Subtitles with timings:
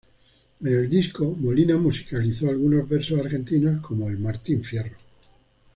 [0.61, 4.97] En el disco, Molina musicalizó algunos versos argentinos como el Martín Fierro.